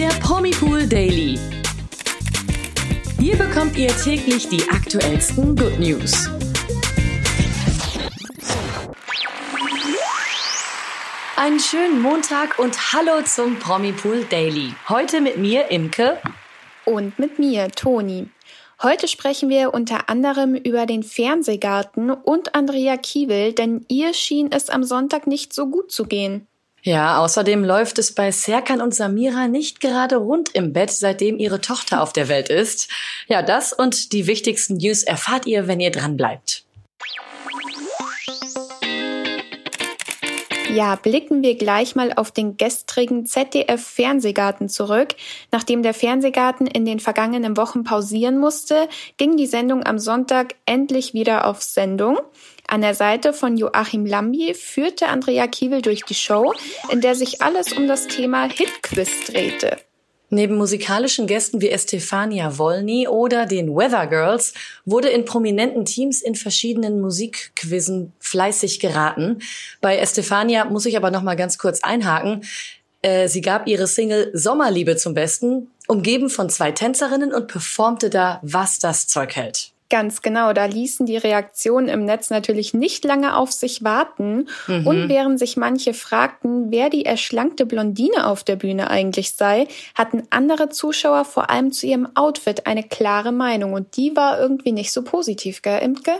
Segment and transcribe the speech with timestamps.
[0.00, 1.38] der Promipool Daily.
[3.18, 6.26] Hier bekommt ihr täglich die aktuellsten Good News.
[11.36, 14.72] Einen schönen Montag und hallo zum Promipool Daily.
[14.88, 16.16] Heute mit mir Imke
[16.86, 18.30] und mit mir Toni.
[18.82, 24.70] Heute sprechen wir unter anderem über den Fernsehgarten und Andrea Kiewel, denn ihr schien es
[24.70, 26.46] am Sonntag nicht so gut zu gehen.
[26.82, 31.60] Ja, außerdem läuft es bei Serkan und Samira nicht gerade rund im Bett, seitdem ihre
[31.60, 32.88] Tochter auf der Welt ist.
[33.28, 36.64] Ja, das und die wichtigsten News erfahrt ihr, wenn ihr dran bleibt.
[40.74, 45.16] Ja, blicken wir gleich mal auf den gestrigen ZDF-Fernsehgarten zurück.
[45.50, 51.12] Nachdem der Fernsehgarten in den vergangenen Wochen pausieren musste, ging die Sendung am Sonntag endlich
[51.12, 52.18] wieder auf Sendung.
[52.68, 56.54] An der Seite von Joachim Lambi führte Andrea Kiewel durch die Show,
[56.90, 59.76] in der sich alles um das Thema Hitquiz drehte.
[60.32, 66.36] Neben musikalischen Gästen wie Estefania Wolny oder den Weather Girls wurde in prominenten Teams in
[66.36, 69.40] verschiedenen Musikquizzen fleißig geraten.
[69.80, 72.44] Bei Estefania muss ich aber noch mal ganz kurz einhaken.
[73.02, 78.38] Äh, sie gab ihre Single Sommerliebe zum Besten, umgeben von zwei Tänzerinnen und performte da,
[78.42, 79.72] was das Zeug hält.
[79.90, 84.46] Ganz genau, da ließen die Reaktionen im Netz natürlich nicht lange auf sich warten.
[84.68, 84.86] Mhm.
[84.86, 90.22] Und während sich manche fragten, wer die erschlankte Blondine auf der Bühne eigentlich sei, hatten
[90.30, 93.72] andere Zuschauer vor allem zu ihrem Outfit eine klare Meinung.
[93.72, 96.12] Und die war irgendwie nicht so positiv, gell, Imke?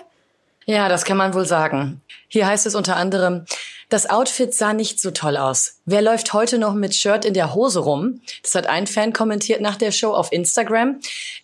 [0.67, 2.01] Ja, das kann man wohl sagen.
[2.29, 3.47] Hier heißt es unter anderem,
[3.91, 5.81] das Outfit sah nicht so toll aus.
[5.85, 8.21] Wer läuft heute noch mit Shirt in der Hose rum?
[8.45, 11.01] Das hat ein Fan kommentiert nach der Show auf Instagram.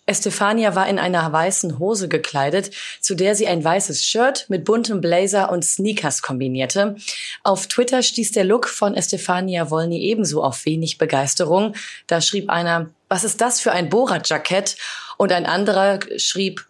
[0.07, 5.01] Estefania war in einer weißen Hose gekleidet, zu der sie ein weißes Shirt mit buntem
[5.01, 6.95] Blazer und Sneakers kombinierte.
[7.43, 11.75] Auf Twitter stieß der Look von Estefania Wolny ebenso auf wenig Begeisterung.
[12.07, 14.77] Da schrieb einer, was ist das für ein Borat-Jackett?
[15.19, 16.65] Und ein anderer schrieb,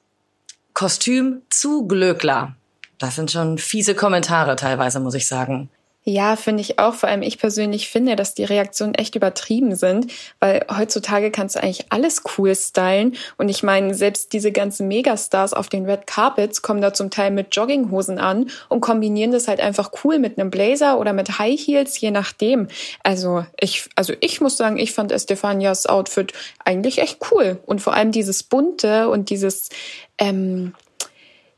[0.77, 2.55] Kostüm zu Glöckler.
[2.99, 5.71] Das sind schon fiese Kommentare teilweise, muss ich sagen.
[6.09, 6.95] Ja, finde ich auch.
[6.95, 11.61] Vor allem ich persönlich finde, dass die Reaktionen echt übertrieben sind, weil heutzutage kannst du
[11.61, 13.17] eigentlich alles cool stylen.
[13.39, 17.33] Und ich meine, selbst diese ganzen Megastars auf den Red Carpets kommen da zum Teil
[17.33, 21.59] mit Jogginghosen an und kombinieren das halt einfach cool mit einem Blazer oder mit High
[21.59, 22.69] Heels, je nachdem.
[23.03, 26.33] Also ich, also ich muss sagen, ich fand Estefanias Outfit
[26.65, 27.59] eigentlich echt cool.
[27.67, 29.71] Und vor allem dieses bunte und dieses,
[30.19, 30.73] ähm,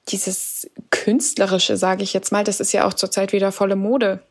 [0.09, 4.23] dieses künstlerische, sage ich jetzt mal, das ist ja auch zurzeit wieder volle Mode.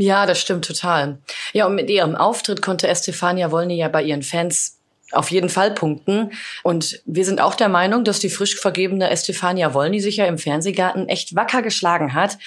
[0.00, 1.18] Ja, das stimmt total.
[1.52, 4.78] Ja, und mit ihrem Auftritt konnte Estefania Wolny ja bei ihren Fans
[5.12, 6.32] auf jeden Fall punkten.
[6.62, 10.38] Und wir sind auch der Meinung, dass die frisch vergebene Estefania Wolny sich ja im
[10.38, 12.38] Fernsehgarten echt wacker geschlagen hat.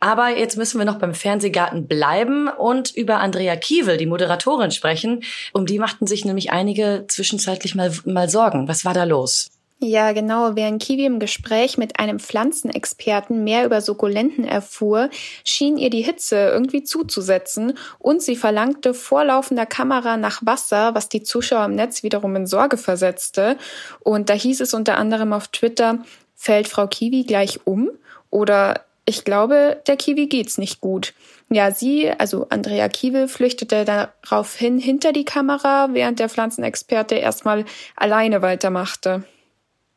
[0.00, 5.22] Aber jetzt müssen wir noch beim Fernsehgarten bleiben und über Andrea Kiewel, die Moderatorin, sprechen.
[5.54, 8.68] Um die machten sich nämlich einige zwischenzeitlich mal, mal Sorgen.
[8.68, 9.53] Was war da los?
[9.80, 10.56] Ja, genau.
[10.56, 15.10] Während Kiwi im Gespräch mit einem Pflanzenexperten mehr über Sukkulenten erfuhr,
[15.44, 21.08] schien ihr die Hitze irgendwie zuzusetzen und sie verlangte vor laufender Kamera nach Wasser, was
[21.08, 23.58] die Zuschauer im Netz wiederum in Sorge versetzte.
[24.00, 25.98] Und da hieß es unter anderem auf Twitter,
[26.34, 27.90] fällt Frau Kiwi gleich um?
[28.30, 31.12] Oder ich glaube, der Kiwi geht's nicht gut.
[31.50, 38.40] Ja, sie, also Andrea Kiewel, flüchtete daraufhin hinter die Kamera, während der Pflanzenexperte erstmal alleine
[38.40, 39.24] weitermachte.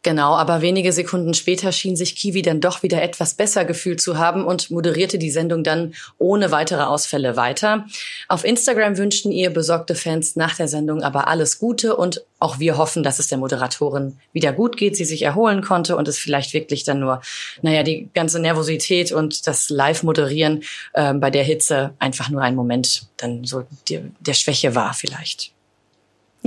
[0.03, 4.17] Genau, aber wenige Sekunden später schien sich Kiwi dann doch wieder etwas besser gefühlt zu
[4.17, 7.85] haben und moderierte die Sendung dann ohne weitere Ausfälle weiter.
[8.29, 12.77] Auf Instagram wünschten ihr besorgte Fans nach der Sendung aber alles Gute und auch wir
[12.77, 16.53] hoffen, dass es der Moderatorin wieder gut geht, sie sich erholen konnte und es vielleicht
[16.53, 17.21] wirklich dann nur,
[17.63, 23.07] naja, die ganze Nervosität und das Live-Moderieren äh, bei der Hitze einfach nur ein Moment
[23.17, 25.56] dann so die, der Schwäche war vielleicht.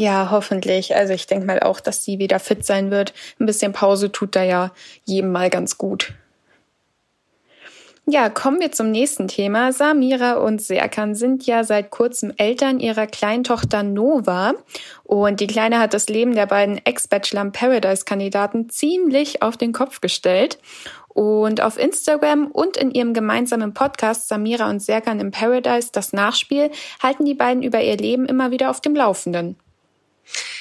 [0.01, 0.97] Ja, hoffentlich.
[0.97, 3.13] Also ich denke mal auch, dass sie wieder fit sein wird.
[3.39, 4.73] Ein bisschen Pause tut da ja
[5.05, 6.15] jedem mal ganz gut.
[8.07, 9.75] Ja, kommen wir zum nächsten Thema.
[9.75, 14.55] Samira und Serkan sind ja seit kurzem Eltern ihrer Kleintochter Nova.
[15.05, 20.59] Und die Kleine hat das Leben der beiden Ex-Bachelor Paradise-Kandidaten ziemlich auf den Kopf gestellt.
[21.09, 26.71] Und auf Instagram und in ihrem gemeinsamen Podcast Samira und Serkan im Paradise, das Nachspiel,
[27.03, 29.57] halten die beiden über ihr Leben immer wieder auf dem Laufenden.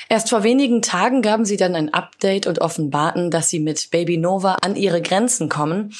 [0.10, 4.18] Erst vor wenigen Tagen gaben sie dann ein Update und offenbarten, dass sie mit Baby
[4.18, 5.94] Nova an ihre Grenzen kommen.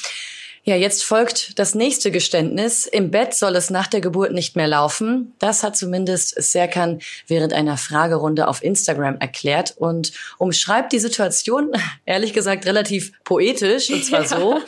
[0.62, 2.86] Ja, jetzt folgt das nächste Geständnis.
[2.86, 5.32] Im Bett soll es nach der Geburt nicht mehr laufen.
[5.38, 11.72] Das hat zumindest Serkan während einer Fragerunde auf Instagram erklärt und umschreibt die Situation,
[12.04, 13.90] ehrlich gesagt, relativ poetisch.
[13.90, 14.28] Und zwar ja.
[14.28, 14.60] so.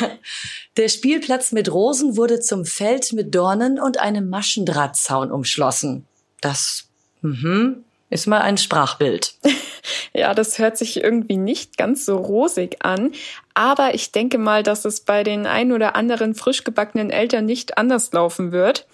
[0.76, 6.06] Der Spielplatz mit Rosen wurde zum Feld mit Dornen und einem Maschendrahtzaun umschlossen.
[6.40, 6.90] Das
[7.22, 7.84] Mhm.
[8.10, 9.34] Ist mal ein Sprachbild.
[10.12, 13.12] ja, das hört sich irgendwie nicht ganz so rosig an.
[13.54, 17.78] Aber ich denke mal, dass es bei den ein oder anderen frisch gebackenen Eltern nicht
[17.78, 18.86] anders laufen wird.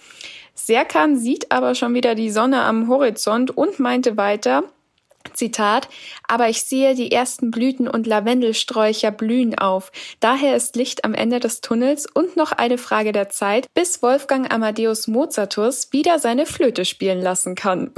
[0.53, 4.63] Serkan sieht aber schon wieder die Sonne am Horizont und meinte weiter,
[5.33, 5.89] Zitat,
[6.27, 9.91] aber ich sehe die ersten Blüten und Lavendelsträucher blühen auf.
[10.19, 14.51] Daher ist Licht am Ende des Tunnels und noch eine Frage der Zeit, bis Wolfgang
[14.53, 17.91] Amadeus Mozartus wieder seine Flöte spielen lassen kann.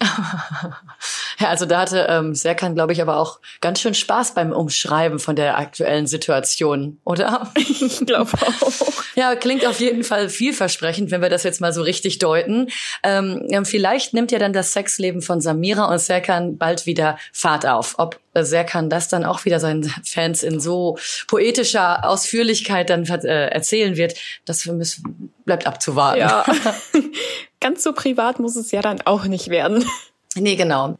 [1.38, 5.18] ja, also da hatte ähm, Serkan, glaube ich, aber auch ganz schön Spaß beim Umschreiben
[5.18, 7.50] von der aktuellen Situation, oder?
[7.56, 8.92] ich glaube auch.
[9.14, 12.68] Ja, klingt auf jeden Fall vielversprechend, wenn wir das jetzt mal so richtig deuten.
[13.02, 17.94] Ähm, vielleicht nimmt ja dann das Sexleben von Samira und Serkan bald wieder Fahrt auf.
[17.98, 20.98] Ob Serkan das dann auch wieder seinen Fans in so
[21.28, 24.14] poetischer Ausführlichkeit dann äh, erzählen wird,
[24.44, 26.20] das müssen, bleibt abzuwarten.
[26.20, 26.44] Ja.
[27.60, 29.84] Ganz so privat muss es ja dann auch nicht werden.
[30.36, 30.98] Nee, genau.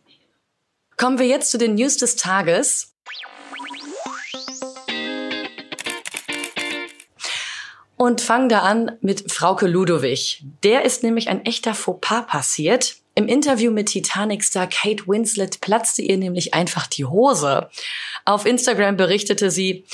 [0.96, 2.94] Kommen wir jetzt zu den News des Tages.
[7.96, 10.44] Und fangen da an mit Frauke Ludowig.
[10.62, 12.96] Der ist nämlich ein echter Fauxpas passiert.
[13.14, 17.70] Im Interview mit Titanic-Star Kate Winslet platzte ihr nämlich einfach die Hose.
[18.25, 19.85] Auf Instagram berichtete sie,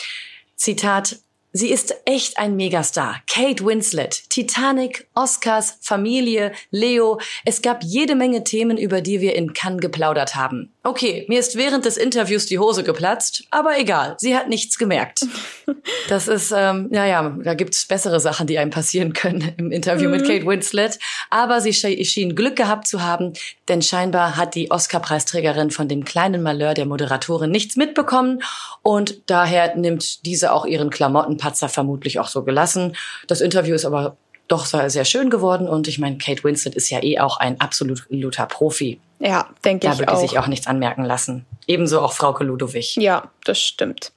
[0.57, 1.19] Zitat,
[1.53, 3.23] Sie ist echt ein Megastar.
[3.29, 7.19] Kate Winslet, Titanic, Oscars, Familie, Leo.
[7.45, 10.73] Es gab jede Menge Themen, über die wir in Cannes geplaudert haben.
[10.85, 15.27] Okay, mir ist während des Interviews die Hose geplatzt, aber egal, sie hat nichts gemerkt.
[16.09, 20.17] Das ist, ähm, naja, da gibt's bessere Sachen, die einem passieren können im Interview mhm.
[20.17, 20.99] mit Kate Winslet.
[21.31, 23.35] Aber sie schien Glück gehabt zu haben,
[23.69, 28.43] denn scheinbar hat die Oscar-Preisträgerin von dem kleinen Malheur der Moderatorin nichts mitbekommen
[28.83, 30.91] und daher nimmt diese auch ihren
[31.41, 32.97] Klamottenpatzer vermutlich auch so gelassen.
[33.27, 34.17] Das Interview ist aber
[34.49, 38.47] doch sehr schön geworden und ich meine, Kate Winslet ist ja eh auch ein absoluter
[38.47, 39.01] Profi.
[39.21, 39.99] Ja, denke ich auch.
[39.99, 41.47] Da würde sich auch nichts anmerken lassen.
[41.69, 42.97] Ebenso auch Frauke Ludowig.
[42.97, 44.13] Ja, das stimmt.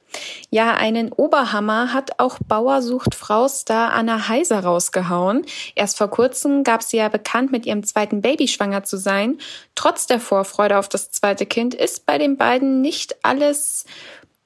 [0.49, 5.45] Ja, einen Oberhammer hat auch Bauersucht Frau-Star Anna Heiser rausgehauen.
[5.75, 9.37] Erst vor kurzem gab sie ja bekannt, mit ihrem zweiten Baby schwanger zu sein.
[9.75, 13.85] Trotz der Vorfreude auf das zweite Kind ist bei den beiden nicht alles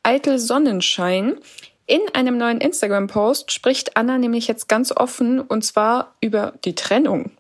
[0.04, 1.40] eitel Sonnenschein.
[1.88, 7.32] In einem neuen Instagram-Post spricht Anna nämlich jetzt ganz offen und zwar über die Trennung.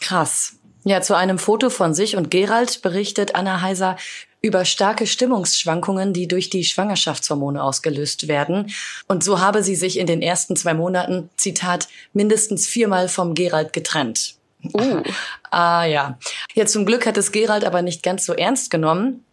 [0.00, 0.56] Krass.
[0.84, 3.96] Ja, zu einem Foto von sich und Gerald berichtet Anna Heiser
[4.40, 8.72] über starke Stimmungsschwankungen, die durch die Schwangerschaftshormone ausgelöst werden.
[9.06, 13.72] Und so habe sie sich in den ersten zwei Monaten, Zitat, mindestens viermal vom Gerald
[13.72, 14.36] getrennt.
[14.72, 15.02] Uh.
[15.50, 16.18] ah ja.
[16.54, 19.24] Ja, zum Glück hat es Gerald aber nicht ganz so ernst genommen.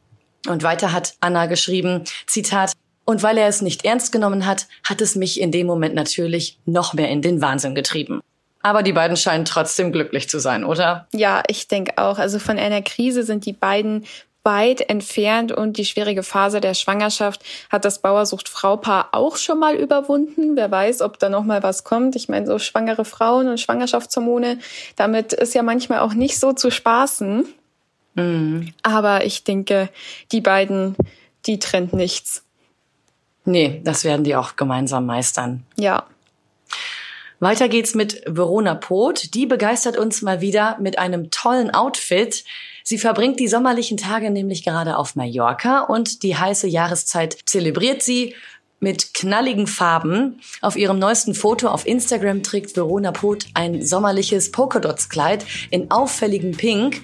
[0.48, 2.74] Und weiter hat Anna geschrieben, Zitat,
[3.06, 6.58] und weil er es nicht ernst genommen hat, hat es mich in dem Moment natürlich
[6.66, 8.22] noch mehr in den Wahnsinn getrieben.
[8.62, 11.08] Aber die beiden scheinen trotzdem glücklich zu sein, oder?
[11.14, 12.18] Ja, ich denke auch.
[12.18, 14.06] Also von einer Krise sind die beiden
[14.46, 20.56] weit entfernt und die schwierige Phase der Schwangerschaft hat das Bauersucht-Frau-Paar auch schon mal überwunden.
[20.56, 22.16] Wer weiß, ob da noch mal was kommt.
[22.16, 24.60] Ich meine, so schwangere Frauen und Schwangerschaftshormone,
[24.96, 27.46] damit ist ja manchmal auch nicht so zu spaßen.
[28.14, 28.74] Mhm.
[28.84, 29.90] Aber ich denke,
[30.32, 30.96] die beiden,
[31.48, 32.45] die trennt nichts.
[33.46, 35.64] Nee, das werden die auch gemeinsam meistern.
[35.78, 36.06] Ja.
[37.40, 39.34] Weiter geht's mit Verona Poth.
[39.36, 42.44] Die begeistert uns mal wieder mit einem tollen Outfit.
[42.84, 48.36] Sie verbringt die sommerlichen Tage nämlich gerade auf Mallorca und die heiße Jahreszeit zelebriert sie
[48.80, 50.40] mit knalligen Farben.
[50.62, 57.02] Auf ihrem neuesten Foto auf Instagram trägt Verona Poth ein sommerliches Polkadots-Kleid in auffälligem Pink.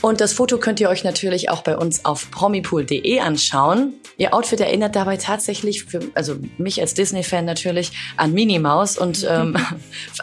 [0.00, 3.94] Und das Foto könnt ihr euch natürlich auch bei uns auf promipool.de anschauen.
[4.16, 9.24] Ihr Outfit erinnert dabei tatsächlich, für, also mich als Disney-Fan natürlich, an Minnie Maus und
[9.30, 9.56] ähm,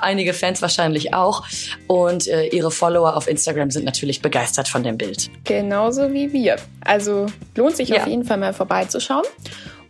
[0.02, 1.44] einige Fans wahrscheinlich auch.
[1.88, 5.30] Und äh, ihre Follower auf Instagram sind natürlich begeistert von dem Bild.
[5.44, 6.58] Genauso wie wir.
[6.82, 8.02] Also lohnt sich ja.
[8.02, 9.26] auf jeden Fall mal vorbeizuschauen.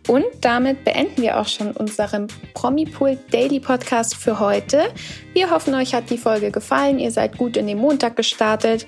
[0.08, 4.82] Und damit beenden wir auch schon unseren Promipool Daily Podcast für heute.
[5.32, 7.00] Wir hoffen, euch hat die Folge gefallen.
[7.00, 8.86] Ihr seid gut in den Montag gestartet.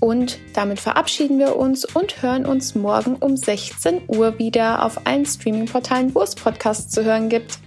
[0.00, 5.26] Und damit verabschieden wir uns und hören uns morgen um 16 Uhr wieder auf allen
[5.26, 7.58] Streaming-Portalen, wo es Podcasts zu hören gibt.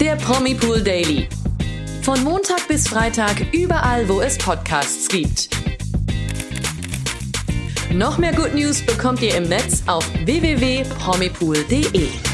[0.00, 1.28] Der Promipool Daily.
[2.02, 5.50] Von Montag bis Freitag überall, wo es Podcasts gibt.
[7.92, 12.31] Noch mehr Good News bekommt ihr im Netz auf www.promipool.de.